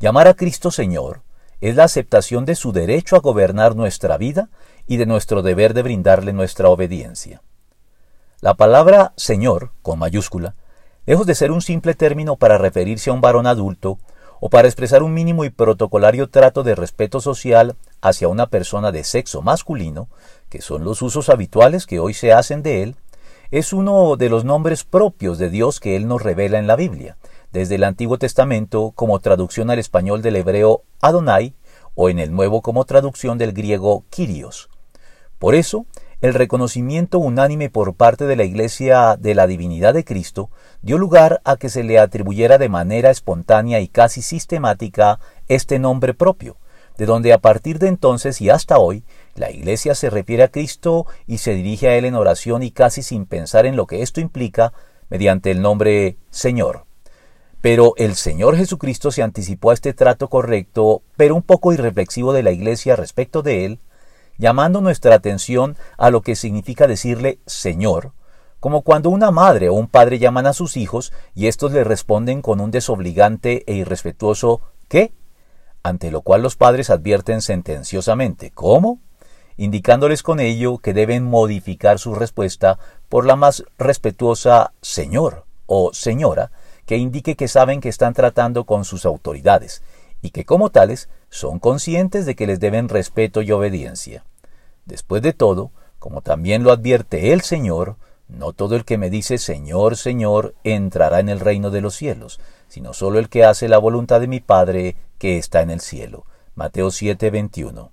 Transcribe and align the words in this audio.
Llamar 0.00 0.28
a 0.28 0.34
Cristo 0.34 0.70
Señor 0.70 1.22
es 1.60 1.74
la 1.74 1.82
aceptación 1.82 2.44
de 2.44 2.54
su 2.54 2.70
derecho 2.70 3.16
a 3.16 3.18
gobernar 3.18 3.74
nuestra 3.74 4.16
vida 4.16 4.48
y 4.86 4.96
de 4.96 5.06
nuestro 5.06 5.42
deber 5.42 5.74
de 5.74 5.82
brindarle 5.82 6.32
nuestra 6.32 6.68
obediencia. 6.68 7.42
La 8.40 8.54
palabra 8.54 9.12
Señor, 9.16 9.72
con 9.82 9.98
mayúscula, 9.98 10.54
lejos 11.04 11.26
de 11.26 11.34
ser 11.34 11.50
un 11.50 11.62
simple 11.62 11.94
término 11.94 12.36
para 12.36 12.58
referirse 12.58 13.10
a 13.10 13.12
un 13.12 13.20
varón 13.20 13.48
adulto 13.48 13.98
o 14.38 14.48
para 14.48 14.68
expresar 14.68 15.02
un 15.02 15.14
mínimo 15.14 15.44
y 15.44 15.50
protocolario 15.50 16.28
trato 16.30 16.62
de 16.62 16.76
respeto 16.76 17.20
social 17.20 17.74
hacia 18.00 18.28
una 18.28 18.46
persona 18.46 18.92
de 18.92 19.02
sexo 19.02 19.42
masculino, 19.42 20.08
que 20.48 20.62
son 20.62 20.84
los 20.84 21.02
usos 21.02 21.28
habituales 21.28 21.86
que 21.86 21.98
hoy 21.98 22.14
se 22.14 22.32
hacen 22.32 22.62
de 22.62 22.84
él, 22.84 22.96
es 23.50 23.72
uno 23.72 24.16
de 24.16 24.28
los 24.28 24.44
nombres 24.44 24.84
propios 24.84 25.38
de 25.38 25.48
Dios 25.48 25.80
que 25.80 25.96
Él 25.96 26.06
nos 26.06 26.22
revela 26.22 26.58
en 26.58 26.66
la 26.66 26.76
Biblia, 26.76 27.16
desde 27.52 27.76
el 27.76 27.84
Antiguo 27.84 28.18
Testamento 28.18 28.92
como 28.94 29.20
traducción 29.20 29.70
al 29.70 29.78
español 29.78 30.22
del 30.22 30.36
hebreo 30.36 30.82
Adonai 31.00 31.54
o 31.94 32.08
en 32.08 32.18
el 32.18 32.32
Nuevo 32.32 32.62
como 32.62 32.84
traducción 32.84 33.38
del 33.38 33.52
griego 33.52 34.04
Kyrios. 34.10 34.68
Por 35.38 35.54
eso, 35.54 35.86
el 36.20 36.34
reconocimiento 36.34 37.20
unánime 37.20 37.70
por 37.70 37.94
parte 37.94 38.24
de 38.24 38.34
la 38.34 38.42
Iglesia 38.42 39.16
de 39.16 39.36
la 39.36 39.46
divinidad 39.46 39.94
de 39.94 40.04
Cristo 40.04 40.50
dio 40.82 40.98
lugar 40.98 41.40
a 41.44 41.56
que 41.56 41.68
se 41.68 41.84
le 41.84 42.00
atribuyera 42.00 42.58
de 42.58 42.68
manera 42.68 43.10
espontánea 43.10 43.78
y 43.78 43.86
casi 43.86 44.20
sistemática 44.20 45.20
este 45.46 45.78
nombre 45.78 46.14
propio, 46.14 46.56
de 46.96 47.06
donde 47.06 47.32
a 47.32 47.38
partir 47.38 47.78
de 47.78 47.86
entonces 47.86 48.40
y 48.40 48.50
hasta 48.50 48.78
hoy 48.78 49.04
la 49.36 49.52
Iglesia 49.52 49.94
se 49.94 50.10
refiere 50.10 50.42
a 50.42 50.50
Cristo 50.50 51.06
y 51.28 51.38
se 51.38 51.54
dirige 51.54 51.88
a 51.88 51.94
Él 51.94 52.04
en 52.04 52.16
oración 52.16 52.64
y 52.64 52.72
casi 52.72 53.04
sin 53.04 53.24
pensar 53.24 53.64
en 53.64 53.76
lo 53.76 53.86
que 53.86 54.02
esto 54.02 54.20
implica 54.20 54.72
mediante 55.08 55.52
el 55.52 55.62
nombre 55.62 56.16
Señor. 56.30 56.87
Pero 57.60 57.94
el 57.96 58.14
Señor 58.14 58.56
Jesucristo 58.56 59.10
se 59.10 59.22
anticipó 59.22 59.70
a 59.70 59.74
este 59.74 59.92
trato 59.92 60.28
correcto, 60.28 61.02
pero 61.16 61.34
un 61.34 61.42
poco 61.42 61.72
irreflexivo 61.72 62.32
de 62.32 62.42
la 62.42 62.52
Iglesia 62.52 62.94
respecto 62.94 63.42
de 63.42 63.64
Él, 63.64 63.80
llamando 64.38 64.80
nuestra 64.80 65.16
atención 65.16 65.76
a 65.96 66.10
lo 66.10 66.22
que 66.22 66.36
significa 66.36 66.86
decirle 66.86 67.40
Señor, 67.46 68.12
como 68.60 68.82
cuando 68.82 69.10
una 69.10 69.30
madre 69.30 69.68
o 69.68 69.74
un 69.74 69.88
padre 69.88 70.18
llaman 70.18 70.46
a 70.46 70.52
sus 70.52 70.76
hijos 70.76 71.12
y 71.34 71.48
éstos 71.48 71.72
le 71.72 71.84
responden 71.84 72.40
con 72.40 72.60
un 72.60 72.70
desobligante 72.70 73.64
e 73.66 73.74
irrespetuoso 73.74 74.62
¿qué? 74.88 75.12
ante 75.82 76.10
lo 76.10 76.22
cual 76.22 76.42
los 76.42 76.56
padres 76.56 76.90
advierten 76.90 77.42
sentenciosamente 77.42 78.50
¿cómo? 78.52 79.00
indicándoles 79.56 80.22
con 80.22 80.38
ello 80.38 80.78
que 80.78 80.94
deben 80.94 81.24
modificar 81.24 81.98
su 81.98 82.14
respuesta 82.14 82.78
por 83.08 83.26
la 83.26 83.36
más 83.36 83.64
respetuosa 83.76 84.72
Señor 84.80 85.44
o 85.66 85.92
Señora, 85.92 86.50
que 86.88 86.96
indique 86.96 87.36
que 87.36 87.48
saben 87.48 87.82
que 87.82 87.90
están 87.90 88.14
tratando 88.14 88.64
con 88.64 88.86
sus 88.86 89.04
autoridades 89.04 89.82
y 90.22 90.30
que 90.30 90.46
como 90.46 90.70
tales 90.70 91.10
son 91.28 91.58
conscientes 91.58 92.24
de 92.24 92.34
que 92.34 92.46
les 92.46 92.60
deben 92.60 92.88
respeto 92.88 93.42
y 93.42 93.52
obediencia. 93.52 94.24
Después 94.86 95.20
de 95.20 95.34
todo, 95.34 95.70
como 95.98 96.22
también 96.22 96.62
lo 96.62 96.72
advierte 96.72 97.34
el 97.34 97.42
Señor, 97.42 97.96
no 98.26 98.54
todo 98.54 98.74
el 98.74 98.86
que 98.86 98.96
me 98.96 99.10
dice 99.10 99.36
Señor, 99.36 99.98
Señor 99.98 100.54
entrará 100.64 101.20
en 101.20 101.28
el 101.28 101.40
reino 101.40 101.70
de 101.70 101.82
los 101.82 101.94
cielos, 101.94 102.40
sino 102.68 102.94
solo 102.94 103.18
el 103.18 103.28
que 103.28 103.44
hace 103.44 103.68
la 103.68 103.76
voluntad 103.76 104.18
de 104.20 104.28
mi 104.28 104.40
Padre 104.40 104.96
que 105.18 105.36
está 105.36 105.60
en 105.60 105.68
el 105.68 105.80
cielo. 105.80 106.24
Mateo 106.54 106.88
7:21. 106.88 107.90